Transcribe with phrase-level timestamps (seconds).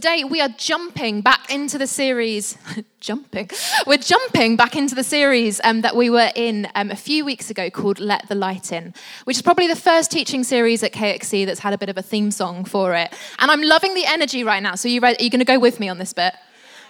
[0.00, 2.56] today we are jumping back into the series.
[3.00, 3.50] jumping.
[3.86, 7.50] We're jumping back into the series um, that we were in um, a few weeks
[7.50, 8.94] ago called Let the Light In,
[9.24, 12.02] which is probably the first teaching series at KXC that's had a bit of a
[12.02, 13.12] theme song for it.
[13.40, 14.74] And I'm loving the energy right now.
[14.74, 15.20] So, you ready?
[15.20, 16.32] are you going to go with me on this bit?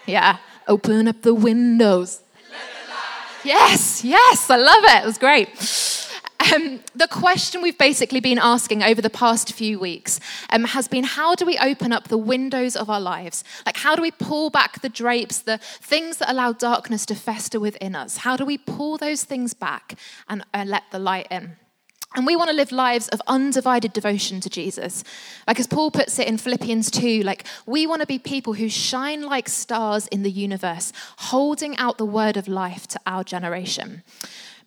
[0.06, 0.36] Yeah.
[0.68, 2.20] Open up the windows.
[3.42, 5.02] Yes, yes, I love it.
[5.02, 5.99] It was great.
[6.40, 11.04] Um, the question we've basically been asking over the past few weeks um, has been
[11.04, 13.44] how do we open up the windows of our lives?
[13.66, 17.60] Like, how do we pull back the drapes, the things that allow darkness to fester
[17.60, 18.18] within us?
[18.18, 19.98] How do we pull those things back
[20.28, 21.56] and uh, let the light in?
[22.16, 25.04] And we want to live lives of undivided devotion to Jesus.
[25.46, 28.68] Like as Paul puts it in Philippians 2, like we want to be people who
[28.68, 34.02] shine like stars in the universe, holding out the word of life to our generation.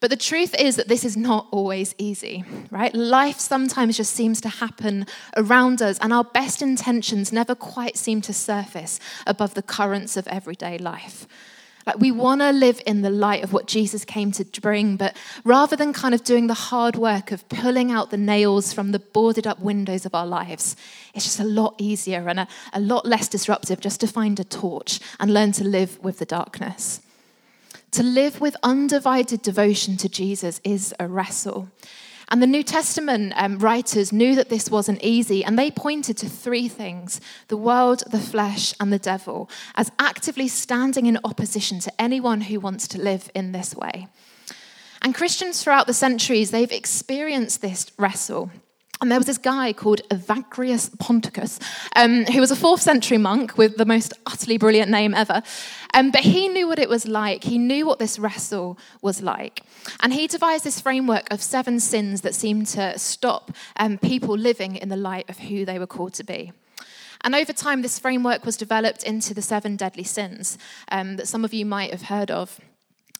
[0.04, 2.94] But the truth is that this is not always easy, right?
[2.94, 5.08] Life sometimes just seems to happen
[5.38, 10.28] around us, and our best intentions never quite seem to surface above the currents of
[10.28, 11.26] everyday life.
[11.88, 15.16] Like we want to live in the light of what Jesus came to bring, but
[15.46, 19.00] rather than kind of doing the hard work of pulling out the nails from the
[19.00, 20.76] boarded up windows of our lives,
[21.14, 24.44] it's just a lot easier and a, a lot less disruptive just to find a
[24.44, 27.00] torch and learn to live with the darkness.
[27.94, 31.70] To live with undivided devotion to Jesus is a wrestle.
[32.30, 36.28] And the New Testament um, writers knew that this wasn't easy, and they pointed to
[36.28, 42.02] three things the world, the flesh, and the devil as actively standing in opposition to
[42.02, 44.08] anyone who wants to live in this way.
[45.04, 48.50] And Christians throughout the centuries, they've experienced this wrestle.
[49.02, 51.60] And there was this guy called Evagrius Ponticus,
[51.96, 55.42] um, who was a fourth century monk with the most utterly brilliant name ever.
[55.94, 57.44] Um, but he knew what it was like.
[57.44, 59.64] He knew what this wrestle was like.
[60.00, 64.78] And he devised this framework of seven sins that seemed to stop um, people living
[64.78, 66.54] in the light of who they were called to be.
[67.26, 70.58] And over time, this framework was developed into the seven deadly sins
[70.92, 72.60] um, that some of you might have heard of.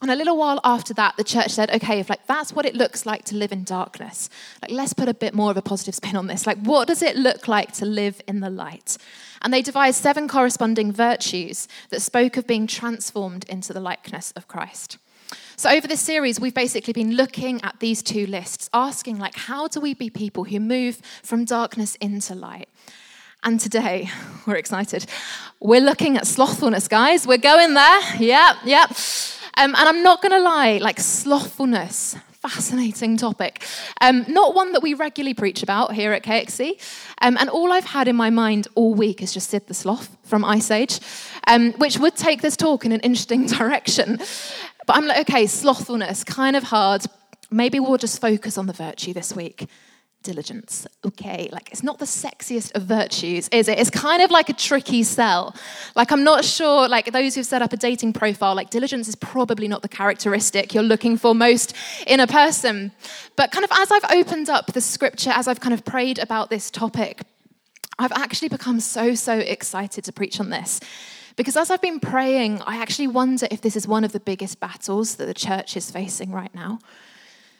[0.04, 2.76] And a little while after that, the church said, okay, if like that's what it
[2.76, 4.30] looks like to live in darkness,
[4.62, 6.46] like let's put a bit more of a positive spin on this.
[6.46, 8.98] Like, what does it look like to live in the light?
[9.42, 14.50] And they devised seven corresponding virtues that spoke of being transformed into the likeness of
[14.50, 14.98] Christ.
[15.56, 19.70] So over this series, we've basically been looking at these two lists, asking like, how
[19.70, 22.68] do we be people who move from darkness into light?
[23.42, 24.10] And today,
[24.46, 25.06] we're excited.
[25.62, 27.26] We're looking at slothfulness, guys.
[27.26, 28.02] We're going there.
[28.20, 28.92] Yep, yep.
[29.58, 33.64] Um, and I'm not going to lie, like slothfulness, fascinating topic.
[34.02, 36.82] Um, not one that we regularly preach about here at KXC.
[37.22, 40.16] Um, and all I've had in my mind all week is just Sid the Sloth
[40.24, 41.00] from Ice Age,
[41.48, 44.18] um, which would take this talk in an interesting direction.
[44.86, 47.04] But I'm like, okay, slothfulness, kind of hard.
[47.50, 49.68] Maybe we'll just focus on the virtue this week
[50.24, 50.88] diligence.
[51.06, 53.78] Okay, like it's not the sexiest of virtues, is it?
[53.78, 55.56] It's kind of like a tricky sell.
[55.96, 59.16] Like I'm not sure, like those who've set up a dating profile, like diligence is
[59.16, 61.76] probably not the characteristic you're looking for most
[62.08, 62.92] in a person.
[63.36, 66.50] But kind of as I've opened up the scripture, as I've kind of prayed about
[66.50, 67.22] this topic,
[68.00, 70.80] I've actually become so, so excited to preach on this.
[71.36, 74.60] Because as I've been praying, I actually wonder if this is one of the biggest
[74.60, 76.80] battles that the church is facing right now.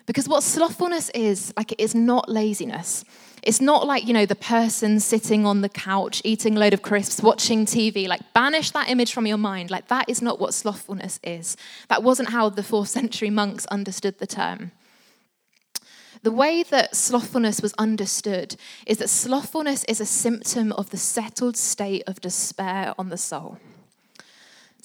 [0.06, 3.06] Because what slothfulness is, like, it is not laziness.
[3.42, 6.82] It's not like, you know, the person sitting on the couch eating a load of
[6.82, 8.08] crisps, watching TV.
[8.08, 9.70] Like, banish that image from your mind.
[9.72, 11.58] Like, that is not what slothfulness is.
[11.90, 14.72] That wasn't how the fourth century monks understood the term.
[16.22, 18.56] The way that slothfulness was understood
[18.88, 23.58] is that slothfulness is a symptom of the settled state of despair on the soul.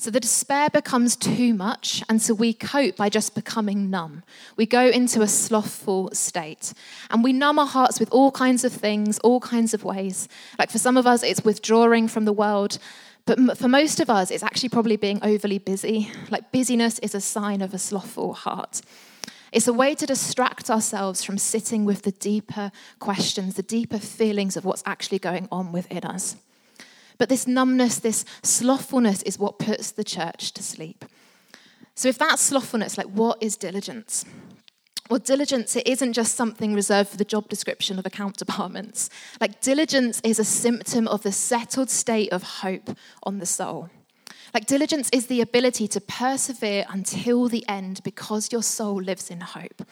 [0.01, 4.23] So the despair becomes too much, and so we cope by just becoming numb.
[4.57, 6.73] We go into a slothful state,
[7.11, 10.29] and we numb our hearts with all kinds of things, all kinds of ways.
[10.57, 12.79] Like for some of us, it's withdrawing from the world,
[13.27, 16.13] but for most of us, it's actually probably being overly busy.
[16.31, 18.83] Like busyness is a sign of a slothful heart.
[19.51, 22.71] It's a way to distract ourselves from sitting with the deeper
[23.01, 26.37] questions, the deeper feelings of what's actually going on within us.
[27.19, 31.05] But this numbness, this slothfulness is what puts the church to sleep.
[31.95, 34.25] So if that's slothfulness, like what is diligence?
[35.11, 39.09] Well, diligence, it isn't just something reserved for the job description of account departments.
[39.41, 43.89] Like, diligence is a symptom of the settled state of hope on the soul.
[44.53, 49.41] Like, diligence is the ability to persevere until the end because your soul lives in
[49.41, 49.83] hope.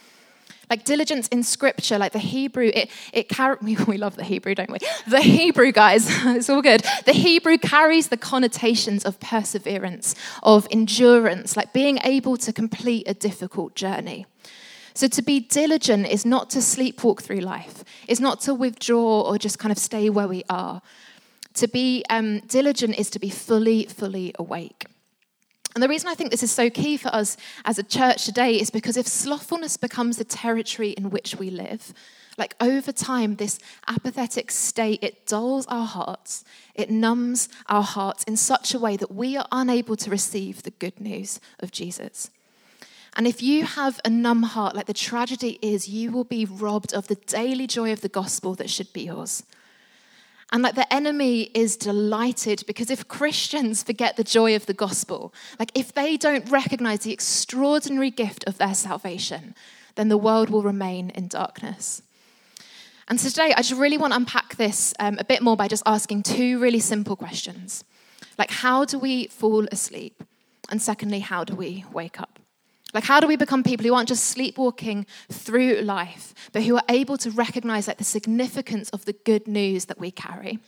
[0.69, 4.55] Like diligence in scripture, like the Hebrew, it, it car- we, we love the Hebrew,
[4.55, 4.79] don't we?
[5.07, 6.85] The Hebrew, guys, it's all good.
[7.05, 13.15] The Hebrew carries the connotations of perseverance, of endurance, like being able to complete a
[13.15, 14.27] difficult journey.
[14.95, 19.37] So to be diligent is not to sleepwalk through life, it's not to withdraw or
[19.39, 20.81] just kind of stay where we are.
[21.55, 24.87] To be um, diligent is to be fully, fully awake.
[25.77, 27.37] And the reason I think this is so key for us
[27.67, 31.93] as a church today is because if slothfulness becomes the territory in which we live,
[32.39, 38.39] like over time, this apathetic state, it dulls our hearts, it numbs our hearts in
[38.39, 42.31] such a way that we are unable to receive the good news of Jesus.
[43.15, 46.95] And if you have a numb heart, like the tragedy is, you will be robbed
[46.95, 49.43] of the daily joy of the gospel that should be yours.
[50.53, 55.35] And like the enemy is delighted because if Christians forget the joy of the gospel,
[55.59, 59.55] like if they don't recognize the extraordinary gift of their salvation,
[59.97, 62.03] then the world will remain in darkness.
[63.09, 65.69] And so today, I just really want to unpack this um, a bit more by
[65.69, 67.85] just asking two really simple questions.
[68.37, 70.23] Like, how do we fall asleep?
[70.71, 72.36] And secondly, how do we wake up?
[72.95, 76.85] Like, how do we become people who aren't just sleepwalking through life, but who are
[76.89, 80.59] able to recognize like, the significance of the good news that we carry?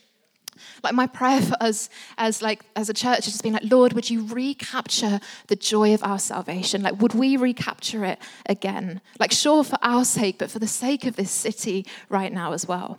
[0.82, 3.93] Like my prayer for us as like as a church has just been like, Lord,
[3.93, 6.82] would you recapture the joy of our salvation?
[6.82, 9.00] Like, would we recapture it again?
[9.19, 12.67] Like, sure, for our sake, but for the sake of this city right now as
[12.67, 12.99] well.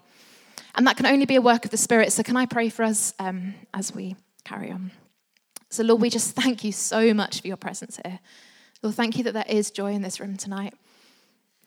[0.75, 2.13] And that can only be a work of the Spirit.
[2.13, 4.91] So, can I pray for us um, as we carry on?
[5.69, 8.19] So, Lord, we just thank you so much for your presence here.
[8.81, 10.73] Lord, thank you that there is joy in this room tonight.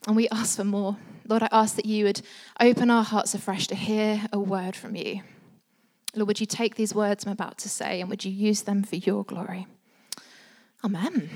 [0.06, 0.96] And we ask for more.
[1.28, 2.22] Lord, I ask that you would
[2.58, 5.20] open our hearts afresh to hear a word from you.
[6.14, 8.82] Lord, would you take these words I'm about to say and would you use them
[8.82, 9.66] for your glory?
[10.84, 11.30] Amen.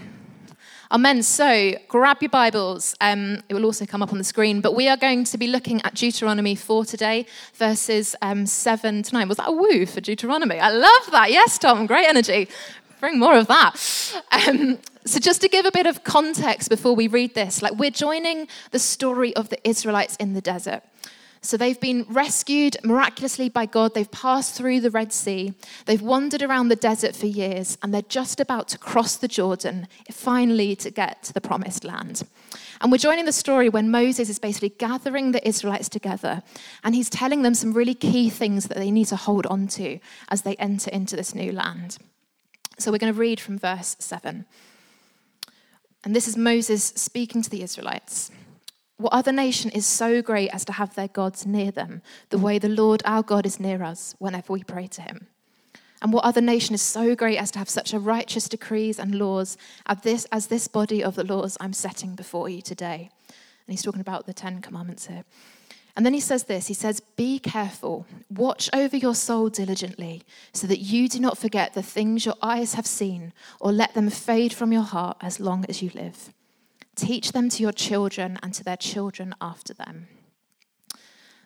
[0.90, 1.23] Amen.
[1.23, 2.94] So grab your Bibles.
[3.00, 4.61] Um, it will also come up on the screen.
[4.61, 9.12] But we are going to be looking at Deuteronomy 4 today, verses um, 7 to
[9.12, 9.29] 9.
[9.29, 10.58] Was that a woo for Deuteronomy?
[10.58, 11.31] I love that.
[11.31, 12.49] Yes, Tom, great energy.
[13.00, 13.75] Bring more of that.
[14.32, 17.90] Um, so, just to give a bit of context before we read this, like we're
[17.90, 20.82] joining the story of the Israelites in the desert.
[21.46, 23.94] So they've been rescued miraculously by God.
[23.94, 25.54] They've passed through the Red Sea.
[25.84, 29.87] They've wandered around the desert for years, and they're just about to cross the Jordan,
[30.10, 32.25] finally to get to the promised land.
[32.81, 36.43] And we're joining the story when Moses is basically gathering the Israelites together,
[36.82, 40.00] and he's telling them some really key things that they need to hold on to
[40.31, 41.98] as they enter into this new land.
[42.78, 44.44] So we're going to read from verse 7.
[46.05, 48.31] And this is Moses speaking to the Israelites.
[48.99, 52.58] What other nation is so great as to have their gods near them, the way
[52.58, 55.26] the Lord our God is near us whenever we pray to him?
[56.02, 59.14] And what other nation is so great as to have such a righteous decrees and
[59.14, 59.56] laws
[59.87, 63.11] as this, as this body of the laws I'm setting before you today?
[63.29, 65.25] And he's talking about the Ten Commandments here.
[65.96, 70.22] And then he says this He says, Be careful, watch over your soul diligently,
[70.52, 74.10] so that you do not forget the things your eyes have seen, or let them
[74.10, 76.32] fade from your heart as long as you live.
[76.94, 80.08] Teach them to your children and to their children after them.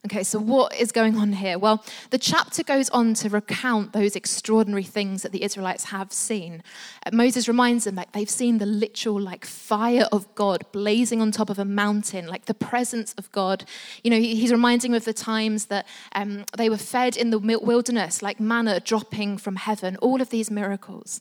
[0.06, 1.58] Okay, so what is going on here?
[1.58, 6.62] Well, the chapter goes on to recount those extraordinary things that the Israelites have seen.
[7.04, 11.30] Uh, Moses reminds them that they've seen the literal like fire of God blazing on
[11.32, 13.66] top of a mountain, like the presence of God.
[14.02, 18.22] You know, he's reminding of the times that um, they were fed in the wilderness,
[18.22, 21.20] like manna dropping from heaven, all of these miracles.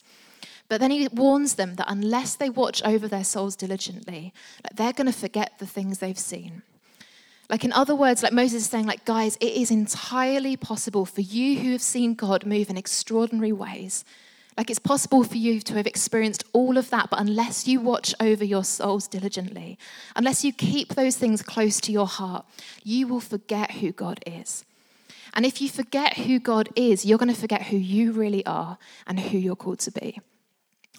[0.70, 4.34] But then he warns them that unless they watch over their souls diligently,
[4.64, 6.62] like they're going to forget the things they've seen.
[7.50, 11.22] Like in other words, like Moses is saying, like, guys, it is entirely possible for
[11.22, 14.06] you who have seen God move in extraordinary ways.
[14.56, 18.14] Like it's possible for you to have experienced all of that, but unless you watch
[18.20, 19.80] over your souls diligently,
[20.16, 22.46] unless you keep those things close to your heart,
[22.84, 24.66] you will forget who God is.
[25.34, 28.78] And if you forget who God is, you're going to forget who you really are
[29.08, 30.20] and who you're called to be.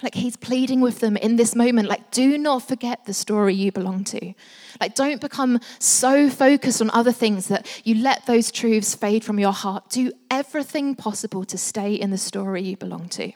[0.02, 3.71] Like he's pleading with them in this moment, like, do not forget the story you
[3.71, 4.33] belong to.
[4.80, 9.38] Like, don't become so focused on other things that you let those truths fade from
[9.38, 9.90] your heart.
[9.90, 13.33] Do everything possible to stay in the story you belong to.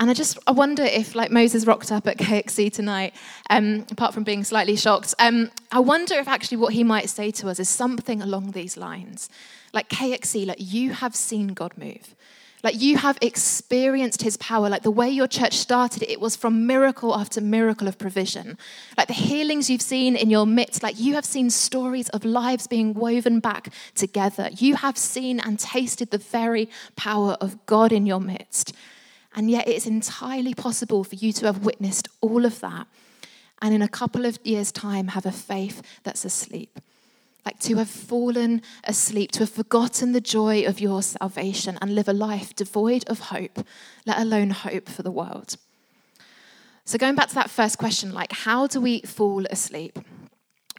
[0.00, 3.14] And I just, I wonder if, like Moses rocked up at KXC tonight,
[3.50, 7.32] um, apart from being slightly shocked, um, I wonder if actually what he might say
[7.32, 9.28] to us is something along these lines.
[9.72, 12.14] Like KXC, like you have seen God move.
[12.62, 14.68] Like you have experienced his power.
[14.68, 18.58] Like the way your church started, it was from miracle after miracle of provision.
[18.96, 22.66] Like the healings you've seen in your midst, like you have seen stories of lives
[22.66, 24.50] being woven back together.
[24.56, 28.74] You have seen and tasted the very power of God in your midst.
[29.34, 32.88] And yet it's entirely possible for you to have witnessed all of that
[33.60, 36.80] and in a couple of years' time have a faith that's asleep
[37.44, 42.08] like to have fallen asleep, to have forgotten the joy of your salvation and live
[42.08, 43.64] a life devoid of hope,
[44.06, 45.56] let alone hope for the world.
[46.84, 49.98] So, going back to that first question, like, how do we fall asleep?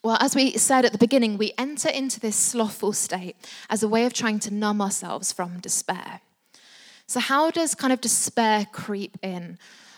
[0.03, 3.35] Well, as we said at the beginning, we enter into this slothful state
[3.69, 6.21] as a way of trying to numb ourselves from despair.
[7.05, 9.57] So, how does kind of despair creep in?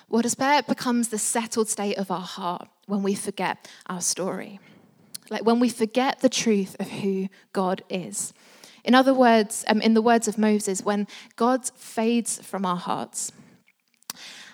[0.10, 4.60] Well, despair becomes the settled state of our heart when we forget our story.
[5.31, 8.33] Like when we forget the truth of who God is.
[8.83, 13.31] In other words, um, in the words of Moses, when God fades from our hearts.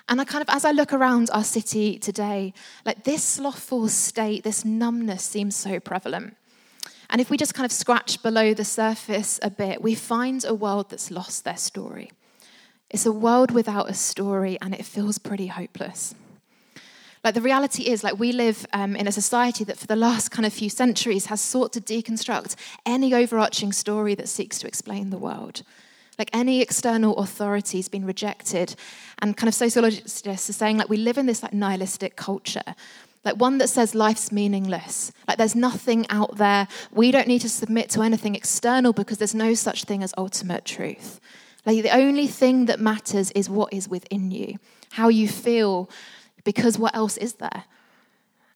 [0.07, 2.53] And I kind of, as I look around our city today,
[2.85, 6.37] like this slothful state, this numbness seems so prevalent.
[7.09, 10.53] And if we just kind of scratch below the surface a bit, we find a
[10.53, 12.11] world that's lost their story.
[12.89, 16.15] It's a world without a story, and it feels pretty hopeless.
[17.27, 20.31] Like the reality is, like we live um, in a society that for the last
[20.31, 22.55] kind of few centuries has sought to deconstruct
[22.85, 25.63] any overarching story that seeks to explain the world.
[26.17, 28.75] Like any external authority has been rejected,
[29.21, 32.63] and kind of sociologists are saying like we live in this like nihilistic culture,
[33.25, 35.11] like one that says life's meaningless.
[35.27, 36.69] Like there's nothing out there.
[36.93, 40.63] We don't need to submit to anything external because there's no such thing as ultimate
[40.63, 41.19] truth.
[41.65, 44.59] Like the only thing that matters is what is within you,
[44.91, 45.89] how you feel,
[46.47, 47.65] because what else is there?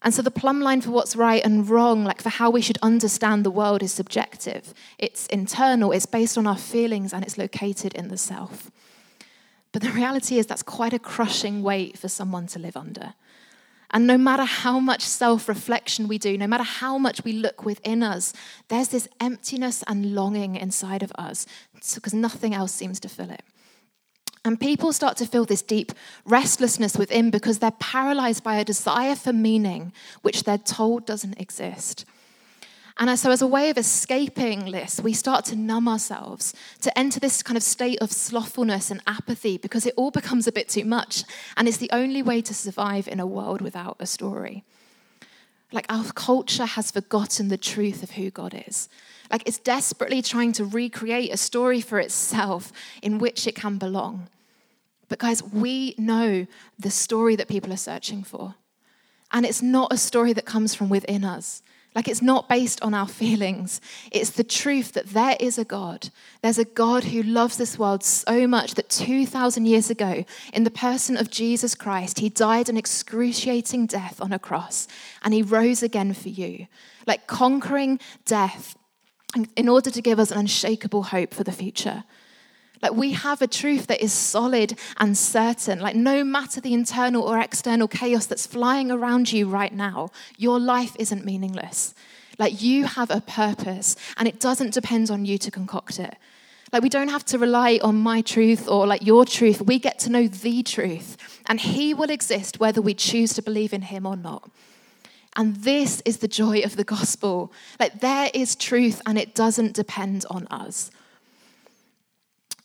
[0.01, 2.77] And so the plumb line for what's right and wrong, like for how we should
[2.81, 4.73] understand the world, is subjective.
[4.97, 8.71] It's internal, it's based on our feelings, and it's located in the self.
[9.73, 13.13] But the reality is that's quite a crushing weight for someone to live under.
[13.89, 17.65] And no matter how much self reflection we do, no matter how much we look
[17.65, 18.31] within us,
[18.69, 21.45] there's this emptiness and longing inside of us
[21.93, 23.43] because nothing else seems to fill it.
[24.43, 25.91] And people start to feel this deep
[26.25, 29.93] restlessness within because they're paralyzed by a desire for meaning
[30.23, 32.05] which they're told doesn't exist.
[32.97, 37.19] And so, as a way of escaping this, we start to numb ourselves, to enter
[37.19, 40.85] this kind of state of slothfulness and apathy because it all becomes a bit too
[40.85, 41.23] much.
[41.55, 44.63] And it's the only way to survive in a world without a story.
[45.71, 48.89] Like, our culture has forgotten the truth of who God is.
[49.31, 52.71] Like it's desperately trying to recreate a story for itself
[53.01, 54.27] in which it can belong.
[55.07, 56.47] But guys, we know
[56.77, 58.55] the story that people are searching for.
[59.31, 61.61] And it's not a story that comes from within us.
[61.93, 63.81] Like it's not based on our feelings.
[64.11, 66.09] It's the truth that there is a God.
[66.41, 70.23] There's a God who loves this world so much that 2,000 years ago,
[70.53, 74.87] in the person of Jesus Christ, he died an excruciating death on a cross
[75.23, 76.67] and he rose again for you.
[77.05, 78.75] Like conquering death
[79.55, 82.03] in order to give us an unshakable hope for the future.
[82.81, 85.79] Like we have a truth that is solid and certain.
[85.79, 90.59] Like no matter the internal or external chaos that's flying around you right now, your
[90.59, 91.93] life isn't meaningless.
[92.39, 96.15] Like you have a purpose and it doesn't depend on you to concoct it.
[96.73, 99.61] Like we don't have to rely on my truth or like your truth.
[99.61, 103.73] We get to know the truth and he will exist whether we choose to believe
[103.73, 104.49] in him or not.
[105.37, 107.53] And this is the joy of the gospel.
[107.79, 110.91] Like there is truth and it doesn't depend on us.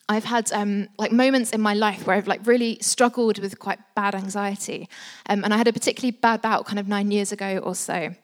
[0.09, 3.81] I've had um, like moments in my life where I've like really struggled with quite
[3.95, 4.89] bad anxiety,
[5.29, 8.15] um, and I had a particularly bad bout kind of nine years ago or so,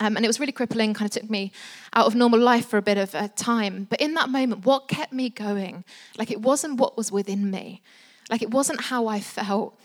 [0.00, 0.94] um, and it was really crippling.
[0.94, 1.52] Kind of took me
[1.94, 3.86] out of normal life for a bit of a time.
[3.88, 5.84] But in that moment, what kept me going?
[6.18, 7.82] Like it wasn't what was within me,
[8.28, 9.78] like it wasn't how I felt.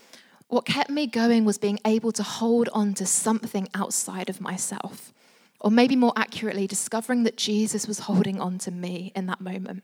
[0.48, 5.12] What kept me going was being able to hold on to something outside of myself.
[5.60, 9.82] Or maybe more accurately, discovering that Jesus was holding on to me in that moment.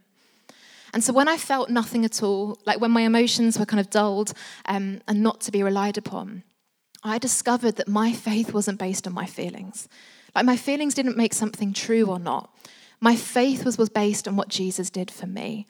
[0.93, 3.91] And so when I felt nothing at all, like when my emotions were kind of
[3.91, 4.33] dulled
[4.67, 6.45] um, and not to be relied upon,
[7.03, 9.89] I discovered that my faith wasn't based on my feelings.
[10.35, 12.51] Like my feelings didn't make something true or not.
[13.01, 15.67] My faith was, was based on what Jesus did for me.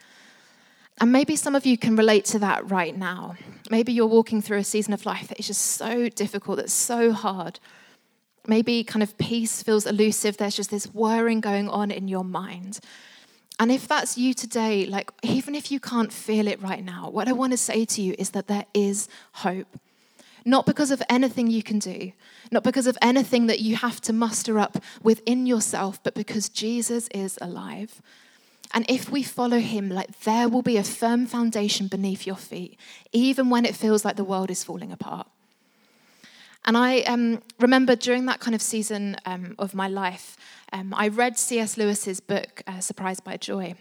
[1.01, 3.37] And maybe some of you can relate to that right now.
[3.71, 7.13] Maybe you're walking through a season of life that is just so difficult, that's so
[7.13, 7.59] hard.
[8.47, 10.37] Maybe kind of peace feels elusive.
[10.37, 12.79] There's just this whirring going on in your mind.
[13.59, 17.29] And if that's you today, like even if you can't feel it right now, what
[17.29, 19.79] I want to say to you is that there is hope.
[20.45, 22.13] Not because of anything you can do,
[22.51, 27.09] not because of anything that you have to muster up within yourself, but because Jesus
[27.15, 28.03] is alive.
[28.73, 32.79] And if we follow him, like there will be a firm foundation beneath your feet,
[33.13, 35.29] even when it feels like the world is falling apart.
[36.65, 40.37] And I um, remember during that kind of season um, of my life,
[40.73, 41.77] um, I read C.S.
[41.77, 43.75] Lewis's book, uh, Surprised by Joy.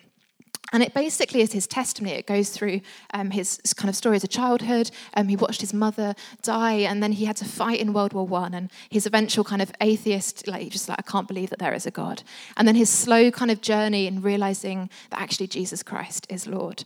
[0.73, 2.15] And it basically is his testimony.
[2.15, 2.81] It goes through
[3.13, 4.89] um, his kind of story as a childhood.
[5.13, 8.25] Um, he watched his mother die, and then he had to fight in World War
[8.25, 8.55] One.
[8.55, 11.85] And his eventual kind of atheist, like just like I can't believe that there is
[11.85, 12.23] a God.
[12.57, 16.83] And then his slow kind of journey in realizing that actually Jesus Christ is Lord.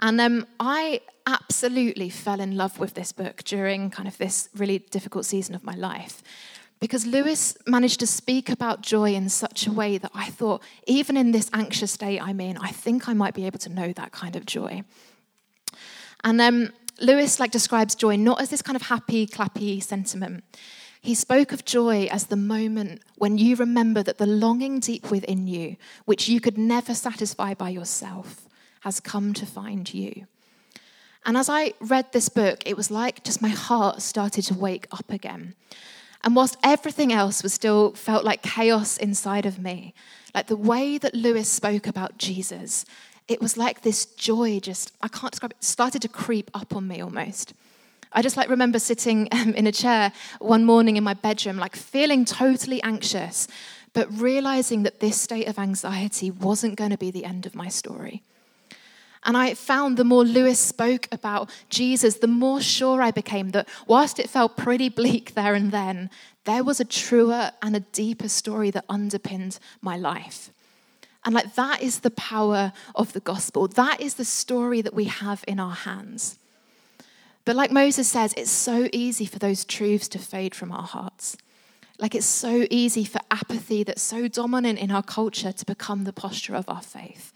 [0.00, 4.78] And um, I absolutely fell in love with this book during kind of this really
[4.78, 6.22] difficult season of my life
[6.82, 11.16] because Lewis managed to speak about joy in such a way that I thought, even
[11.16, 14.10] in this anxious state I'm in, I think I might be able to know that
[14.10, 14.82] kind of joy.
[16.24, 20.42] And um, Lewis like describes joy not as this kind of happy, clappy sentiment.
[21.00, 25.46] He spoke of joy as the moment when you remember that the longing deep within
[25.46, 28.48] you, which you could never satisfy by yourself,
[28.80, 30.26] has come to find you.
[31.24, 34.88] And as I read this book, it was like just my heart started to wake
[34.90, 35.54] up again.
[36.24, 39.94] And whilst everything else was still felt like chaos inside of me,
[40.34, 42.84] like the way that Lewis spoke about Jesus,
[43.28, 46.86] it was like this joy just, I can't describe it, started to creep up on
[46.86, 47.54] me almost.
[48.12, 51.74] I just like remember sitting um, in a chair one morning in my bedroom, like
[51.74, 53.48] feeling totally anxious,
[53.94, 57.68] but realizing that this state of anxiety wasn't going to be the end of my
[57.68, 58.22] story.
[59.24, 63.68] And I found the more Lewis spoke about Jesus, the more sure I became that
[63.86, 66.10] whilst it felt pretty bleak there and then,
[66.44, 70.50] there was a truer and a deeper story that underpinned my life.
[71.24, 73.68] And like that is the power of the gospel.
[73.68, 76.38] That is the story that we have in our hands.
[77.44, 81.36] But like Moses says, it's so easy for those truths to fade from our hearts.
[81.98, 86.12] Like it's so easy for apathy that's so dominant in our culture to become the
[86.12, 87.32] posture of our faith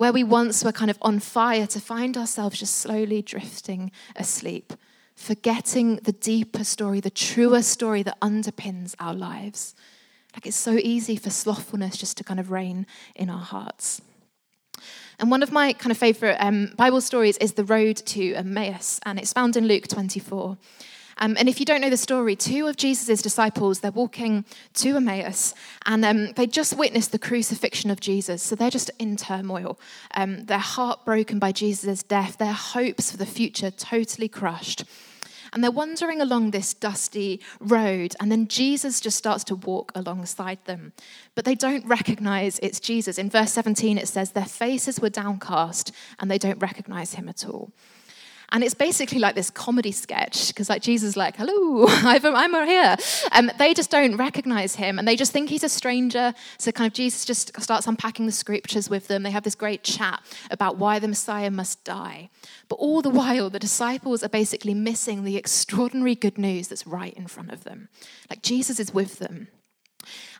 [0.00, 4.72] where we once were kind of on fire to find ourselves just slowly drifting asleep,
[5.14, 9.74] forgetting the deeper story, the truer story that underpins our lives.
[10.34, 14.00] Like it's so easy for slothfulness just to kind of reign in our hearts.
[15.18, 19.00] And one of my kind of favorite um, Bible stories is the road to Emmaus,
[19.04, 20.56] and it's found in Luke 24.
[21.20, 24.96] Um, and if you don't know the story, two of Jesus' disciples, they're walking to
[24.96, 28.42] Emmaus and um, they just witnessed the crucifixion of Jesus.
[28.42, 29.78] So they're just in turmoil.
[30.14, 34.84] Um, they're heartbroken by Jesus' death, their hopes for the future totally crushed.
[35.52, 40.64] And they're wandering along this dusty road, and then Jesus just starts to walk alongside
[40.64, 40.92] them.
[41.34, 43.18] But they don't recognize it's Jesus.
[43.18, 47.44] In verse 17, it says, Their faces were downcast, and they don't recognize him at
[47.44, 47.72] all.
[48.52, 52.96] And it's basically like this comedy sketch because, like, Jesus is like, hello, I'm here.
[53.32, 56.34] Um, they just don't recognize him and they just think he's a stranger.
[56.58, 59.22] So, kind of, Jesus just starts unpacking the scriptures with them.
[59.22, 60.20] They have this great chat
[60.50, 62.30] about why the Messiah must die.
[62.68, 67.14] But all the while, the disciples are basically missing the extraordinary good news that's right
[67.14, 67.88] in front of them.
[68.28, 69.48] Like, Jesus is with them.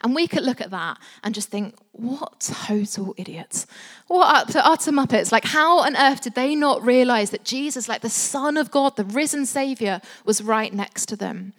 [0.03, 3.67] And we could look at that and just think, what total idiots.
[4.07, 5.33] What utter, muppets.
[5.33, 8.97] Like, how on earth did they not realize that Jesus, like the Son of God,
[8.97, 11.53] the risen Savior, was right next to them?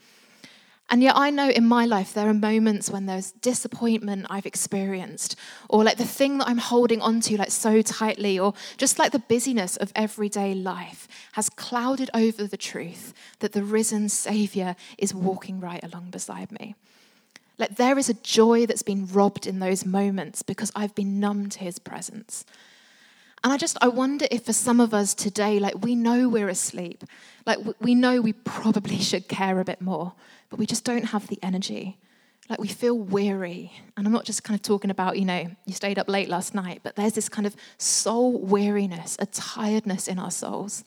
[0.89, 5.37] And yet, I know in my life there are moments when there's disappointment I've experienced,
[5.69, 9.19] or like the thing that I'm holding onto like so tightly, or just like the
[9.19, 15.61] busyness of everyday life has clouded over the truth that the risen Savior is walking
[15.61, 16.75] right along beside me.
[17.61, 21.47] Like there is a joy that's been robbed in those moments because I've been numb
[21.49, 22.43] to his presence.
[23.43, 26.49] And I just, I wonder if for some of us today, like we know we're
[26.49, 27.03] asleep,
[27.45, 30.13] like we know we probably should care a bit more,
[30.49, 31.99] but we just don't have the energy.
[32.49, 33.71] Like we feel weary.
[33.95, 36.55] And I'm not just kind of talking about, you know, you stayed up late last
[36.55, 40.83] night, but there's this kind of soul weariness, a tiredness in our souls.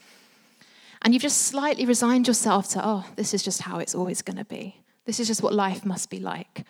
[1.03, 4.39] And you've just slightly resigned yourself to, oh, this is just how it's always going
[4.39, 4.84] to be.
[5.05, 6.65] This is just what life must be like.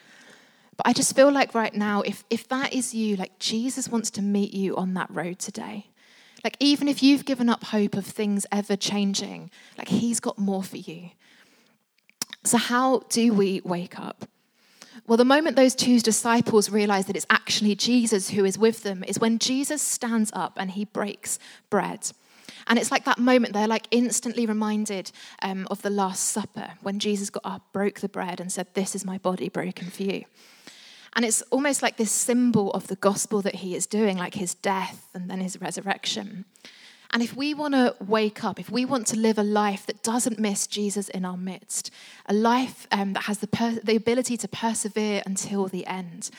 [0.77, 4.11] But I just feel like right now, if, if that is you, like Jesus wants
[4.13, 5.87] to meet you on that road today.
[6.43, 10.63] Like, even if you've given up hope of things ever changing, like, He's got more
[10.63, 11.11] for you.
[12.45, 14.27] So, how do we wake up?
[15.07, 19.05] Well, the moment those two disciples realize that it's actually Jesus who is with them
[19.05, 22.11] is when Jesus stands up and he breaks bread.
[22.67, 26.99] And it's like that moment they're like instantly reminded um, of the Last Supper when
[26.99, 30.25] Jesus got up, broke the bread, and said, This is my body broken for you.
[31.17, 34.55] And it's almost like this symbol of the gospel that he is doing, like his
[34.55, 36.45] death and then his resurrection.
[37.13, 40.03] And if we want to wake up, if we want to live a life that
[40.03, 41.93] doesn't miss Jesus in our midst,
[42.27, 46.31] a life um, that has the, per- the ability to persevere until the end,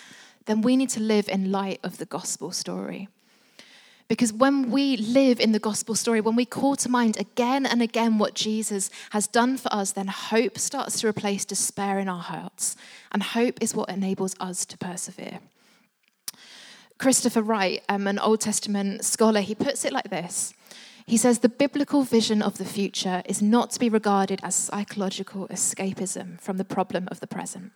[0.45, 3.07] then we need to live in light of the gospel story.
[4.08, 7.82] Because when we live in the gospel story, when we call to mind again and
[7.82, 12.22] again what Jesus has done for us, then hope starts to replace despair in our
[12.22, 12.76] hearts.
[13.12, 15.39] And hope is what enables us to persevere.
[17.00, 20.54] Christopher Wright, um, an Old Testament scholar, he puts it like this.
[21.08, 25.48] He says the biblical vision of the future is not to be regarded as psychological
[25.50, 27.72] escapism from the problem of the present.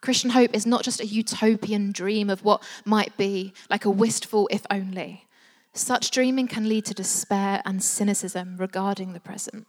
[0.00, 4.48] Christian hope is not just a utopian dream of what might be, like a wistful
[4.50, 5.26] if only.
[5.72, 9.66] Such dreaming can lead to despair and cynicism regarding the present.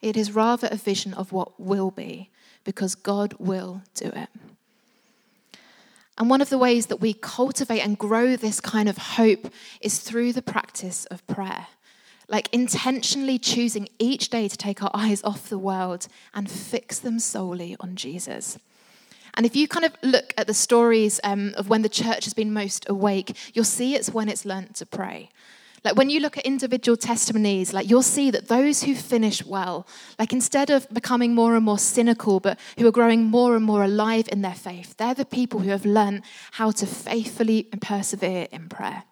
[0.00, 2.30] It is rather a vision of what will be,
[2.64, 4.28] because God will do it.
[6.18, 9.98] And one of the ways that we cultivate and grow this kind of hope is
[9.98, 11.66] through the practice of prayer.
[12.28, 17.18] Like intentionally choosing each day to take our eyes off the world and fix them
[17.18, 18.58] solely on Jesus.
[19.36, 22.32] And if you kind of look at the stories um, of when the church has
[22.32, 25.28] been most awake, you'll see it's when it's learnt to pray.
[25.84, 29.86] Like when you look at individual testimonies, like you'll see that those who finish well,
[30.18, 33.84] like instead of becoming more and more cynical, but who are growing more and more
[33.84, 36.22] alive in their faith, they're the people who have learned
[36.52, 39.04] how to faithfully and persevere in prayer.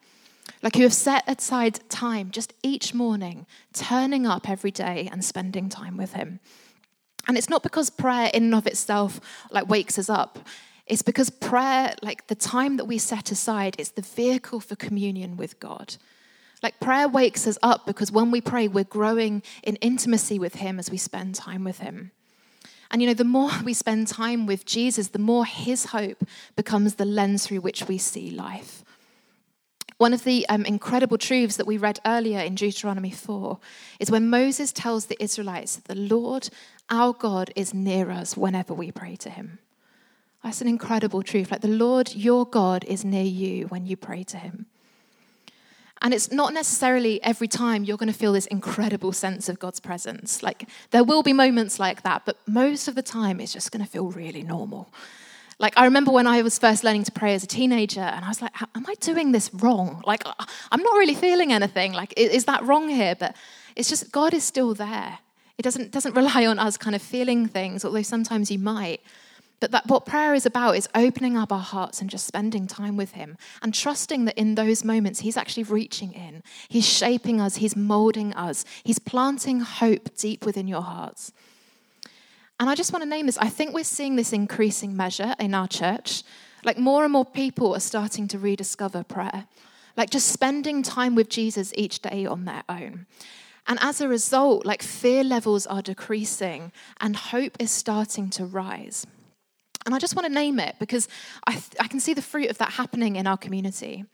[0.63, 5.69] Like who have set aside time just each morning, turning up every day and spending
[5.69, 6.41] time with Him.
[7.27, 10.39] And it's not because prayer in and of itself like wakes us up.
[10.87, 15.37] It's because prayer, like the time that we set aside, is the vehicle for communion
[15.37, 15.97] with God.
[16.63, 20.79] Like prayer wakes us up because when we pray, we're growing in intimacy with Him
[20.79, 22.11] as we spend time with Him.
[22.91, 26.25] And you know, the more we spend time with Jesus, the more His hope
[26.57, 28.85] becomes the lens through which we see life.
[29.99, 33.59] One of the um, incredible truths that we read earlier in Deuteronomy 4
[34.01, 36.51] is when Moses tells the Israelites that the Lord,
[36.90, 39.59] our God, is near us whenever we pray to him.
[40.42, 41.51] That's an incredible truth.
[41.51, 44.66] Like the Lord, your God, is near you when you pray to him.
[46.03, 49.81] And it's not necessarily every time you're going to feel this incredible sense of God's
[49.81, 50.42] presence.
[50.42, 53.83] Like there will be moments like that, but most of the time it's just going
[53.83, 54.92] to feel really normal.
[55.59, 58.29] Like, I remember when I was first learning to pray as a teenager, and I
[58.29, 60.03] was like, Am I doing this wrong?
[60.05, 60.33] Like, uh,
[60.73, 61.92] I'm not really feeling anything.
[61.92, 63.14] Like, is that wrong here?
[63.14, 63.37] But
[63.77, 65.20] it's just, God is still there.
[65.59, 69.01] It doesn't, doesn't rely on us kind of feeling things, although sometimes you might.
[69.61, 72.97] But that, what prayer is about is opening up our hearts and just spending time
[72.97, 76.43] with Him and trusting that in those moments He's actually reaching in.
[76.69, 81.33] He's shaping us, He's molding us, He's planting hope deep within your hearts.
[82.61, 83.38] And I just want to name this.
[83.38, 86.23] I think we're seeing this increasing measure in our church.
[86.64, 89.47] Like more and more people are starting to rediscover prayer,
[89.97, 93.07] like just spending time with Jesus each day on their own.
[93.66, 99.07] And as a result, like fear levels are decreasing and hope is starting to rise.
[99.87, 101.09] And I just want to name it because
[101.46, 104.05] I, th- I can see the fruit of that happening in our community.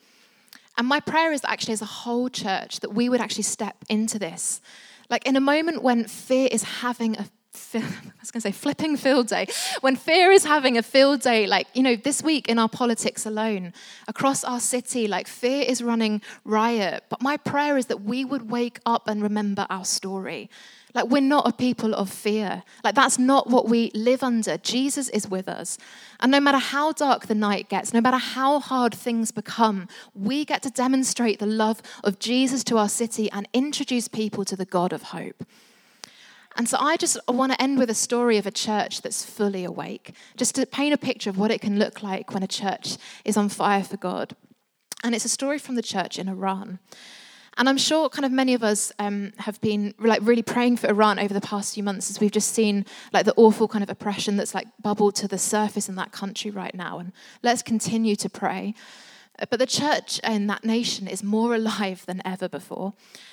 [0.77, 3.77] And my prayer is that actually, as a whole church, that we would actually step
[3.89, 4.61] into this.
[5.09, 7.27] Like in a moment when fear is having a
[7.75, 7.83] I
[8.21, 9.47] was going to say flipping field day.
[9.81, 13.27] When fear is having a field day, like, you know, this week in our politics
[13.27, 13.73] alone,
[14.09, 17.05] across our city, like fear is running riot.
[17.09, 20.51] But my prayer is that we would wake up and remember our story.
[20.95, 22.65] Like, we're not a people of fear.
[22.83, 24.57] Like, that's not what we live under.
[24.57, 25.79] Jesus is with us.
[26.19, 30.45] And no matter how dark the night gets, no matter how hard things become, we
[30.45, 34.65] get to demonstrate the love of Jesus to our city and introduce people to the
[34.65, 35.45] God of hope.
[36.57, 39.65] And so I just want to end with a story of a church that's fully
[39.65, 42.97] awake, just to paint a picture of what it can look like when a church
[43.25, 44.35] is on fire for God.
[45.03, 46.79] And it's a story from the church in Iran.
[47.57, 50.89] And I'm sure kind of many of us um, have been like really praying for
[50.89, 53.91] Iran over the past few months as we've just seen like the awful kind of
[53.91, 56.99] oppression that's like bubbled to the surface in that country right now.
[56.99, 58.75] And let's continue to pray.
[59.49, 62.93] But the church in that nation is more alive than ever before.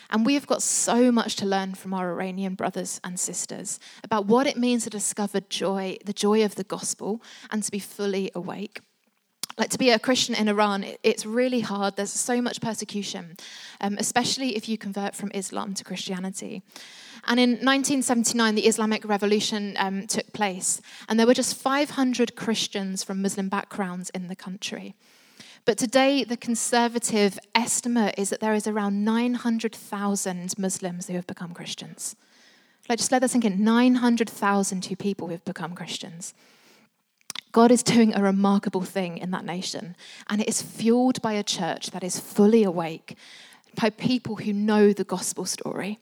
[0.09, 4.25] And we have got so much to learn from our Iranian brothers and sisters about
[4.25, 8.31] what it means to discover joy, the joy of the gospel, and to be fully
[8.33, 8.79] awake.
[9.57, 11.95] Like to be a Christian in Iran, it's really hard.
[11.95, 13.37] There's so much persecution,
[13.81, 16.61] um, especially if you convert from Islam to Christianity.
[17.25, 23.03] And in 1979, the Islamic Revolution um, took place, and there were just 500 Christians
[23.03, 24.93] from Muslim backgrounds in the country.
[25.67, 31.53] But today, the conservative estimate is that there is around 900,000 Muslims who have become
[31.53, 32.15] Christians.
[32.87, 36.33] Like, just let that sink in 900,000 people who have become Christians.
[37.51, 39.97] God is doing a remarkable thing in that nation,
[40.29, 43.17] and it is fueled by a church that is fully awake,
[43.75, 45.99] by people who know the gospel story.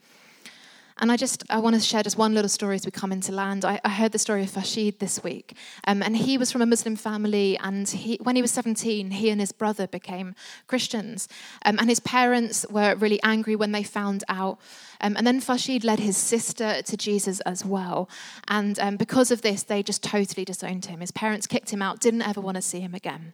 [0.97, 3.33] And I just I want to share just one little story as we come into
[3.33, 3.65] land.
[3.65, 6.65] I, I heard the story of Farshid this week, um, and he was from a
[6.65, 7.57] Muslim family.
[7.57, 10.35] And he, when he was 17, he and his brother became
[10.67, 11.27] Christians,
[11.65, 14.59] um, and his parents were really angry when they found out.
[15.01, 18.09] Um, and then Farshid led his sister to Jesus as well,
[18.47, 21.01] and um, because of this, they just totally disowned him.
[21.01, 23.33] His parents kicked him out, didn't ever want to see him again,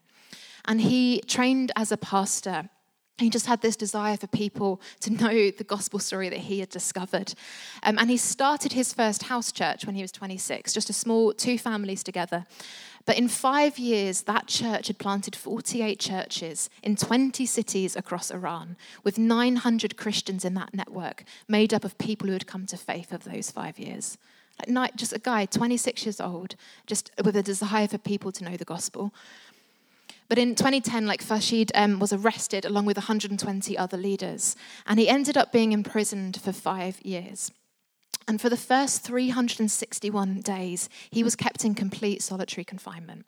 [0.65, 2.69] and he trained as a pastor
[3.21, 6.69] he just had this desire for people to know the gospel story that he had
[6.69, 7.34] discovered.
[7.84, 11.34] Um, and he started his first house church when he was 26, just a small
[11.34, 12.45] two families together.
[13.05, 18.77] But in five years, that church had planted 48 churches in 20 cities across Iran,
[19.03, 23.12] with 900 Christians in that network, made up of people who had come to faith
[23.12, 24.17] of those five years.
[24.67, 26.55] Like just a guy, 26 years old,
[26.86, 29.12] just with a desire for people to know the gospel.
[30.31, 34.55] But in 2010, like Farshid um, was arrested along with 120 other leaders,
[34.87, 37.51] and he ended up being imprisoned for five years.
[38.29, 43.25] And for the first 361 days, he was kept in complete solitary confinement.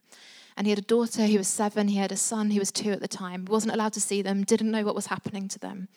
[0.56, 2.92] And he had a daughter who was seven, he had a son who was two
[2.92, 5.90] at the time, wasn't allowed to see them, didn't know what was happening to them.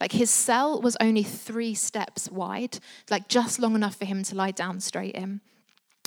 [0.00, 4.34] Like his cell was only three steps wide, like just long enough for him to
[4.34, 5.40] lie down straight in.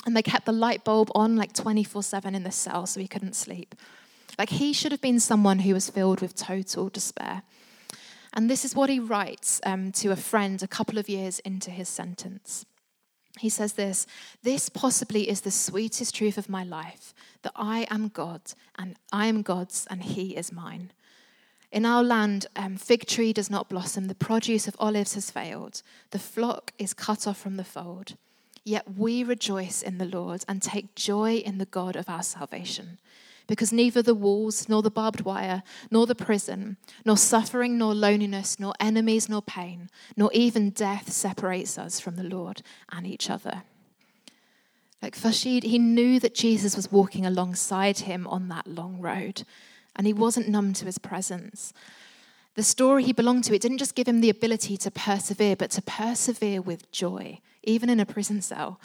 [0.04, 3.08] And they kept the light bulb on like 24 7 in the cell so he
[3.08, 3.74] couldn't sleep.
[4.38, 7.42] Like he should have been someone who was filled with total despair.
[8.32, 11.70] And this is what he writes um, to a friend a couple of years into
[11.70, 12.64] his sentence.
[13.38, 14.06] He says this
[14.42, 18.42] This possibly is the sweetest truth of my life that I am God,
[18.78, 20.92] and I am God's, and He is mine.
[21.70, 25.82] In our land, um, fig tree does not blossom, the produce of olives has failed,
[26.10, 28.16] the flock is cut off from the fold.
[28.64, 32.98] Yet we rejoice in the Lord and take joy in the God of our salvation
[33.46, 38.58] because neither the walls, nor the barbed wire, nor the prison, nor suffering, nor loneliness,
[38.58, 43.62] nor enemies, nor pain, nor even death separates us from the Lord and each other.
[45.02, 49.42] Like Farshid, he knew that Jesus was walking alongside him on that long road,
[49.96, 51.72] and he wasn't numb to his presence.
[52.54, 55.70] The story he belonged to, it didn't just give him the ability to persevere, but
[55.72, 58.78] to persevere with joy, even in a prison cell.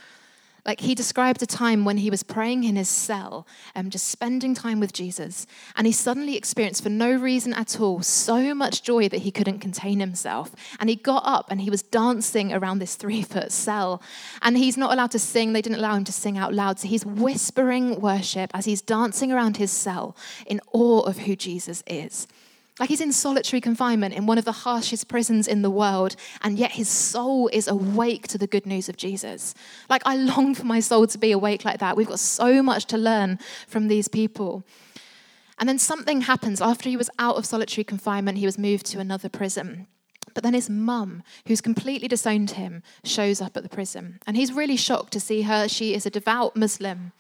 [0.68, 4.10] Like he described a time when he was praying in his cell and um, just
[4.10, 8.84] spending time with Jesus, and he suddenly experienced, for no reason at all, so much
[8.84, 10.54] joy that he couldn't contain himself.
[10.82, 14.02] And he got up and he was dancing around this three foot cell.
[14.42, 16.80] And he's not allowed to sing, they didn't allow him to sing out loud.
[16.80, 21.82] So he's whispering worship as he's dancing around his cell in awe of who Jesus
[21.88, 22.28] is.
[22.80, 26.60] Like he's in solitary confinement in one of the harshest prisons in the world, and
[26.60, 29.56] yet his soul is awake to the good news of Jesus.
[29.90, 31.98] Like I long for my soul to be awake like that.
[31.98, 34.64] We've got so much to learn from these people.
[35.60, 36.62] And then something happens.
[36.62, 39.88] After he was out of solitary confinement, he was moved to another prison.
[40.36, 44.20] But then his mum, who's completely disowned him, shows up at the prison.
[44.28, 45.68] And he's really shocked to see her.
[45.68, 47.12] She is a devout Muslim.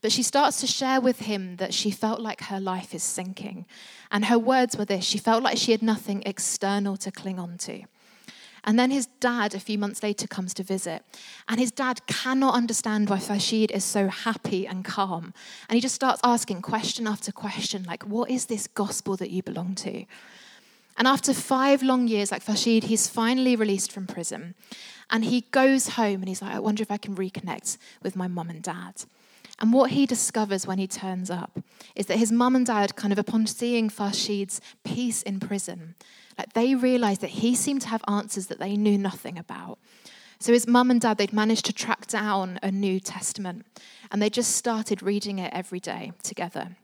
[0.00, 3.66] But she starts to share with him that she felt like her life is sinking.
[4.14, 7.58] And her words were this she felt like she had nothing external to cling on
[7.58, 7.82] to.
[8.62, 11.02] And then his dad, a few months later, comes to visit.
[11.48, 15.34] And his dad cannot understand why Farshid is so happy and calm.
[15.68, 19.42] And he just starts asking question after question, like, what is this gospel that you
[19.42, 20.06] belong to?
[20.96, 24.54] And after five long years, like Farshid, he's finally released from prison.
[25.10, 28.28] And he goes home and he's like, I wonder if I can reconnect with my
[28.28, 29.04] mum and dad.
[29.60, 31.58] And what he discovers when he turns up
[31.94, 35.94] is that his mum and dad, kind of upon seeing Farshid's peace in prison,
[36.36, 39.78] like they realized that he seemed to have answers that they knew nothing about.
[40.40, 43.64] So his mum and dad, they'd managed to track down a New Testament,
[44.10, 46.76] and they just started reading it every day together.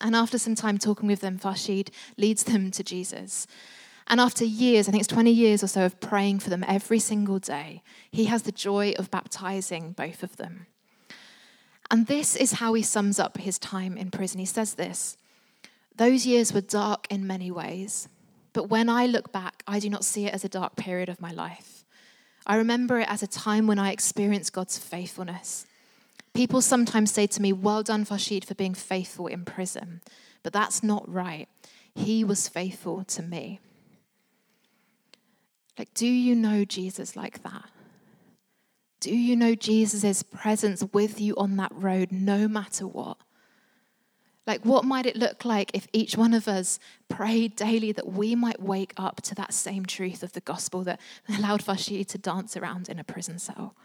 [0.00, 3.46] And after some time talking with them, Farshid leads them to Jesus.
[4.08, 6.98] And after years, I think it's 20 years or so of praying for them every
[6.98, 10.66] single day, he has the joy of baptizing both of them.
[11.90, 14.40] And this is how he sums up his time in prison.
[14.40, 15.16] He says this
[15.96, 18.08] Those years were dark in many ways,
[18.52, 21.20] but when I look back, I do not see it as a dark period of
[21.20, 21.84] my life.
[22.46, 25.66] I remember it as a time when I experienced God's faithfulness.
[26.32, 30.00] People sometimes say to me, Well done, Farshid, for being faithful in prison.
[30.42, 31.48] But that's not right.
[31.94, 33.58] He was faithful to me.
[35.78, 37.70] Like, do you know Jesus like that?
[39.06, 43.18] Do you know Jesus' presence with you on that road no matter what?
[44.48, 48.34] Like, what might it look like if each one of us prayed daily that we
[48.34, 52.56] might wake up to that same truth of the gospel that allowed Farshid to dance
[52.56, 53.76] around in a prison cell?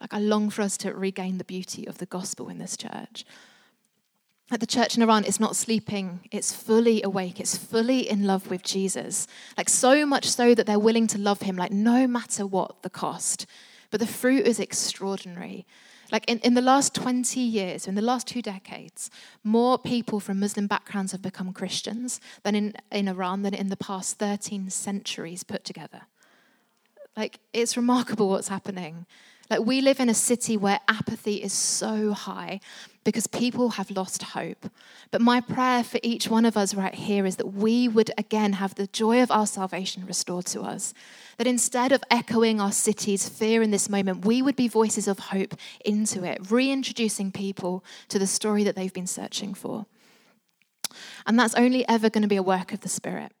[0.00, 3.26] Like, I long for us to regain the beauty of the gospel in this church.
[4.50, 8.48] Like the church in Iran is not sleeping, it's fully awake, it's fully in love
[8.48, 9.26] with Jesus.
[9.58, 12.88] Like, so much so that they're willing to love him, like, no matter what the
[12.88, 13.44] cost.
[13.92, 15.66] But the fruit is extraordinary.
[16.10, 19.10] Like in, in the last 20 years, in the last two decades,
[19.44, 23.76] more people from Muslim backgrounds have become Christians than in, in Iran than in the
[23.76, 26.02] past 13 centuries put together.
[27.16, 29.04] Like, it's remarkable what's happening.
[29.52, 32.58] Like, we live in a city where apathy is so high
[33.04, 34.70] because people have lost hope.
[35.10, 38.54] But my prayer for each one of us right here is that we would again
[38.54, 40.94] have the joy of our salvation restored to us.
[41.36, 45.18] That instead of echoing our city's fear in this moment, we would be voices of
[45.18, 49.84] hope into it, reintroducing people to the story that they've been searching for.
[51.26, 53.32] And that's only ever going to be a work of the Spirit.